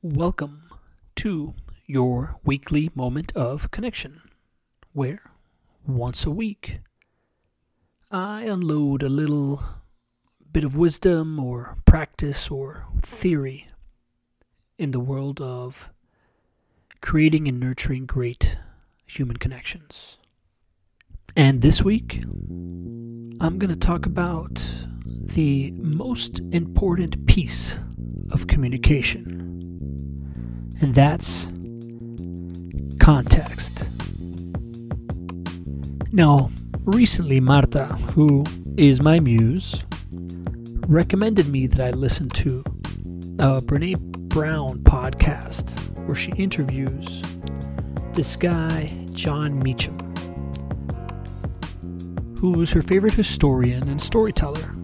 [0.00, 0.62] Welcome
[1.16, 1.54] to
[1.88, 4.22] your weekly moment of connection,
[4.92, 5.32] where
[5.84, 6.78] once a week
[8.08, 9.60] I unload a little
[10.52, 13.66] bit of wisdom or practice or theory
[14.78, 15.90] in the world of
[17.00, 18.56] creating and nurturing great
[19.04, 20.18] human connections.
[21.34, 24.64] And this week, I'm going to talk about
[25.04, 27.80] the most important piece
[28.30, 29.57] of communication,
[30.80, 31.46] and that's
[33.00, 33.88] context.
[36.12, 36.50] Now,
[36.84, 38.44] recently, Marta, who
[38.76, 39.84] is my muse,
[40.86, 42.60] recommended me that I listen to
[43.38, 43.96] a Brene
[44.28, 45.70] Brown podcast
[46.06, 47.22] where she interviews
[48.14, 49.98] this guy, Jon Meacham,
[52.38, 54.74] who is her favorite historian and storyteller.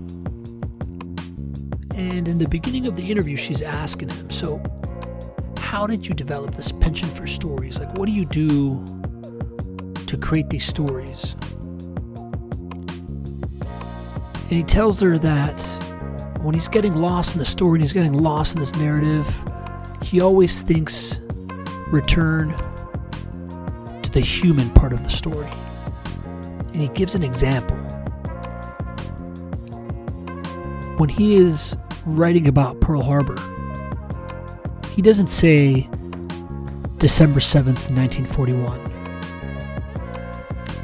[1.95, 4.63] And in the beginning of the interview, she's asking him, So,
[5.75, 7.81] how did you develop this penchant for stories?
[7.81, 8.81] Like, what do you do
[10.07, 11.35] to create these stories?
[14.43, 15.61] And he tells her that
[16.43, 19.27] when he's getting lost in the story and he's getting lost in this narrative,
[20.01, 21.19] he always thinks
[21.89, 22.51] return
[24.03, 25.51] to the human part of the story.
[26.73, 27.79] And he gives an example.
[30.99, 31.77] When he is
[32.07, 33.35] writing about Pearl Harbor,
[34.95, 35.89] he doesn't say
[36.99, 38.81] December 7th, 1941.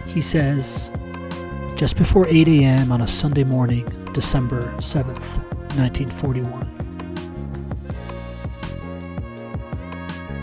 [0.07, 0.91] He says
[1.77, 2.91] just before 8 a.m.
[2.91, 5.45] on a Sunday morning, December 7th,
[5.79, 6.67] 1941.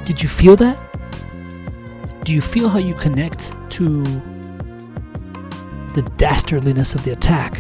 [0.05, 0.79] Did you feel that?
[2.23, 4.03] Do you feel how you connect to
[5.93, 7.59] the dastardliness of the attack?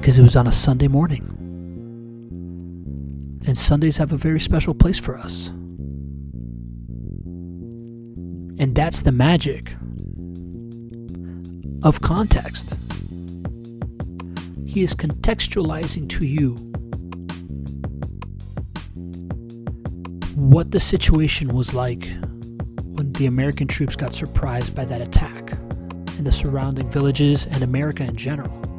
[0.00, 1.35] Because it was on a Sunday morning.
[3.56, 5.48] And Sundays have a very special place for us.
[8.58, 9.72] And that's the magic
[11.82, 12.76] of context.
[14.66, 16.50] He is contextualizing to you
[20.34, 22.10] what the situation was like
[22.82, 25.52] when the American troops got surprised by that attack
[26.18, 28.75] in the surrounding villages and America in general.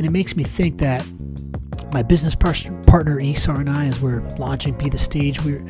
[0.00, 1.04] And it makes me think that
[1.92, 2.54] my business par-
[2.86, 5.62] partner Esar and I, as we're launching Be the Stage, we're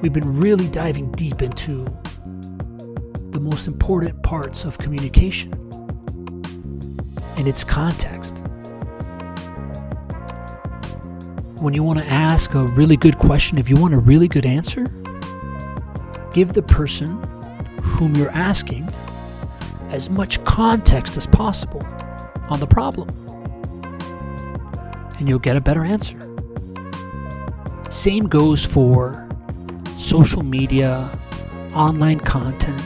[0.00, 1.84] we've been really diving deep into
[3.30, 5.54] the most important parts of communication
[7.36, 8.38] and its context.
[11.58, 14.46] When you want to ask a really good question, if you want a really good
[14.46, 14.84] answer,
[16.32, 17.20] give the person
[17.82, 18.88] whom you're asking
[19.88, 21.84] as much context as possible
[22.48, 23.23] on the problem
[25.24, 26.18] and you'll get a better answer.
[27.88, 29.26] Same goes for
[29.96, 31.08] social media,
[31.74, 32.78] online content.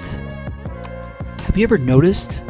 [1.40, 2.44] Have you ever noticed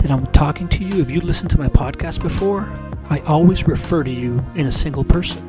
[0.00, 1.00] that I'm talking to you?
[1.00, 2.72] If you listened to my podcast before,
[3.08, 5.46] I always refer to you in a single person.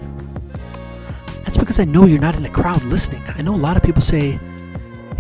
[1.42, 3.24] That's because I know you're not in a crowd listening.
[3.30, 4.38] I know a lot of people say,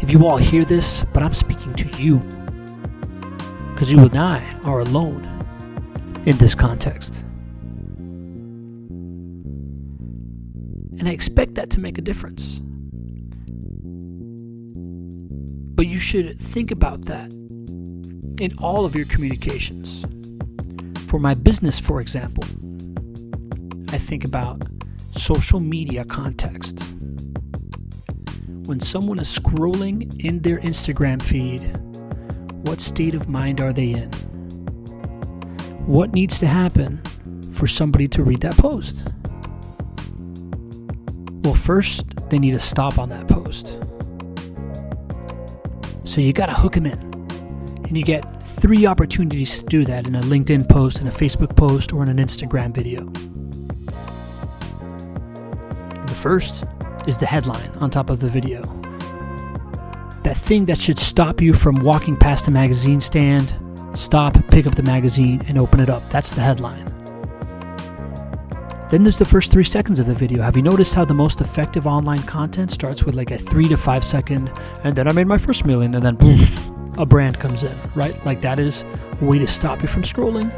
[0.03, 2.19] if you all hear this, but I'm speaking to you.
[3.73, 5.23] Because you and I are alone
[6.27, 7.25] in this context.
[10.99, 12.59] And I expect that to make a difference.
[15.75, 17.31] But you should think about that
[18.39, 20.05] in all of your communications.
[21.07, 22.43] For my business, for example,
[23.89, 24.61] I think about
[25.11, 26.83] social media context.
[28.65, 31.61] When someone is scrolling in their Instagram feed,
[32.67, 34.11] what state of mind are they in?
[35.87, 37.01] What needs to happen
[37.53, 39.07] for somebody to read that post?
[41.69, 43.79] First, they need to stop on that post.
[46.03, 46.99] So you got to hook them in.
[47.85, 51.55] And you get three opportunities to do that in a LinkedIn post, in a Facebook
[51.55, 53.05] post, or in an Instagram video.
[56.07, 56.63] The first
[57.05, 58.63] is the headline on top of the video.
[60.23, 63.53] That thing that should stop you from walking past a magazine stand,
[63.93, 66.01] stop, pick up the magazine, and open it up.
[66.09, 66.98] That's the headline.
[68.89, 70.41] Then there's the first three seconds of the video.
[70.41, 73.77] Have you noticed how the most effective online content starts with like a three to
[73.77, 74.51] five second,
[74.83, 76.47] and then I made my first million, and then boom,
[76.97, 78.17] a brand comes in, right?
[78.25, 78.83] Like that is
[79.21, 80.51] a way to stop you from scrolling.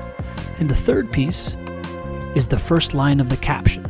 [0.59, 1.55] And the third piece
[2.33, 3.85] is the first line of the caption.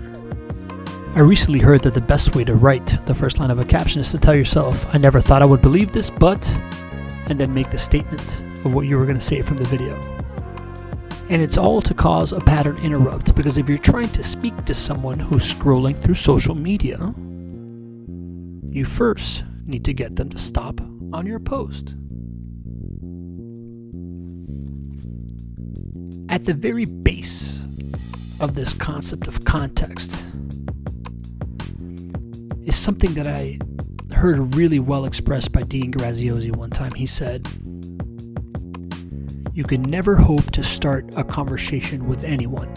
[1.14, 4.02] I recently heard that the best way to write the first line of a caption
[4.02, 6.50] is to tell yourself, I never thought I would believe this, but,
[7.28, 10.21] and then make the statement of what you were going to say from the video.
[11.32, 14.74] And it's all to cause a pattern interrupt because if you're trying to speak to
[14.74, 16.98] someone who's scrolling through social media,
[18.70, 20.82] you first need to get them to stop
[21.14, 21.96] on your post.
[26.28, 27.64] At the very base
[28.42, 30.22] of this concept of context
[32.62, 33.58] is something that I
[34.14, 36.92] heard really well expressed by Dean Graziosi one time.
[36.92, 37.48] He said,
[39.54, 42.74] You can never hope to start a conversation with anyone.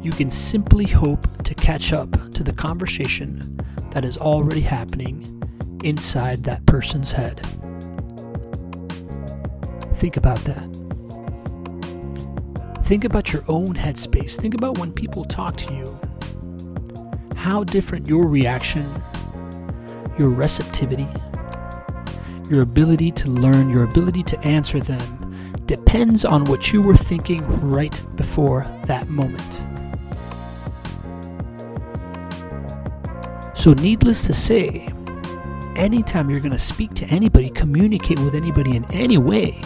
[0.00, 3.58] You can simply hope to catch up to the conversation
[3.90, 5.32] that is already happening
[5.82, 7.44] inside that person's head.
[9.96, 10.62] Think about that.
[12.84, 14.40] Think about your own headspace.
[14.40, 15.98] Think about when people talk to you.
[17.34, 18.86] How different your reaction,
[20.16, 21.08] your receptivity,
[22.50, 25.26] your ability to learn, your ability to answer them
[25.66, 29.64] depends on what you were thinking right before that moment.
[33.56, 34.88] So, needless to say,
[35.74, 39.60] anytime you're going to speak to anybody, communicate with anybody in any way,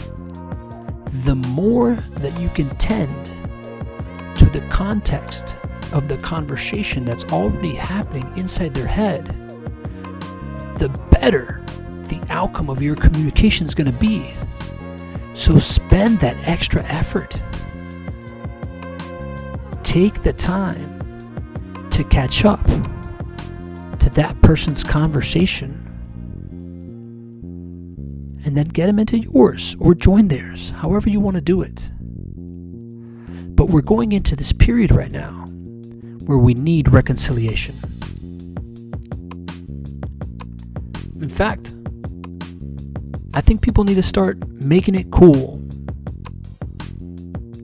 [1.24, 3.26] the more that you can tend
[4.38, 5.56] to the context
[5.92, 9.26] of the conversation that's already happening inside their head,
[10.78, 11.59] the better
[12.10, 14.30] the outcome of your communication is going to be.
[15.32, 17.40] So spend that extra effort.
[19.84, 22.64] Take the time to catch up
[24.00, 25.86] to that person's conversation
[28.44, 31.90] and then get them into yours or join theirs, however you want to do it.
[33.54, 35.44] But we're going into this period right now
[36.26, 37.76] where we need reconciliation.
[41.20, 41.72] In fact,
[43.32, 45.62] I think people need to start making it cool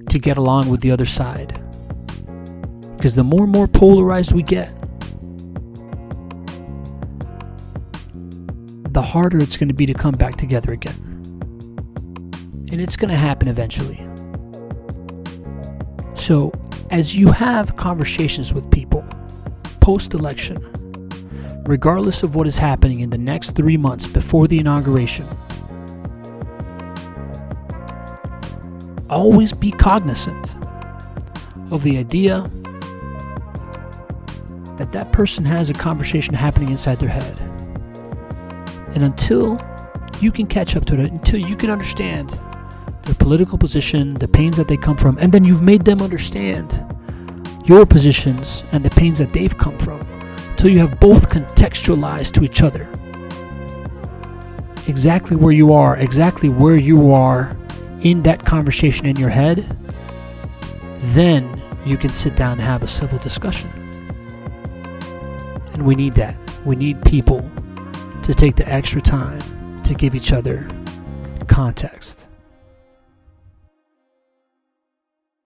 [0.08, 1.60] to get along with the other side.
[2.96, 4.68] Because the more and more polarized we get,
[8.92, 10.94] the harder it's going to be to come back together again.
[12.72, 14.00] And it's going to happen eventually.
[16.14, 16.52] So,
[16.90, 19.04] as you have conversations with people
[19.80, 20.58] post election,
[21.66, 25.26] regardless of what is happening in the next three months before the inauguration,
[29.08, 30.56] always be cognizant
[31.70, 32.42] of the idea
[34.76, 37.36] that that person has a conversation happening inside their head.
[38.94, 39.60] And until
[40.20, 42.38] you can catch up to it, until you can understand
[43.04, 46.84] their political position, the pains that they come from, and then you've made them understand
[47.64, 50.00] your positions and the pains that they've come from,
[50.50, 52.92] until you have both contextualized to each other
[54.88, 57.56] exactly where you are, exactly where you are
[58.02, 59.64] in that conversation in your head,
[60.98, 63.70] then you can sit down and have a civil discussion.
[65.72, 66.36] And we need that.
[66.64, 67.48] We need people
[68.22, 69.40] to take the extra time
[69.84, 70.68] to give each other
[71.46, 72.25] context.